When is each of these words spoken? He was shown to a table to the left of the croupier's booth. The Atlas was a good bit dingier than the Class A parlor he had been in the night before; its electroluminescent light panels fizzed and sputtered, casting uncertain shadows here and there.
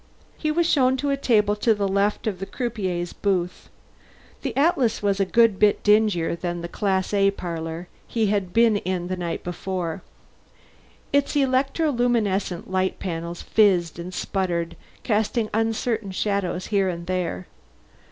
He 0.35 0.49
was 0.49 0.65
shown 0.67 0.97
to 0.97 1.11
a 1.11 1.15
table 1.15 1.55
to 1.57 1.75
the 1.75 1.87
left 1.87 2.25
of 2.25 2.39
the 2.39 2.47
croupier's 2.47 3.13
booth. 3.13 3.69
The 4.41 4.57
Atlas 4.57 5.03
was 5.03 5.19
a 5.19 5.25
good 5.25 5.59
bit 5.59 5.83
dingier 5.83 6.35
than 6.35 6.61
the 6.61 6.67
Class 6.67 7.13
A 7.13 7.29
parlor 7.29 7.87
he 8.07 8.25
had 8.25 8.51
been 8.51 8.77
in 8.77 9.09
the 9.09 9.15
night 9.15 9.43
before; 9.43 10.01
its 11.13 11.35
electroluminescent 11.35 12.67
light 12.67 12.97
panels 12.97 13.43
fizzed 13.43 13.99
and 13.99 14.11
sputtered, 14.11 14.75
casting 15.03 15.51
uncertain 15.53 16.09
shadows 16.09 16.65
here 16.73 16.89
and 16.89 17.05
there. 17.05 17.45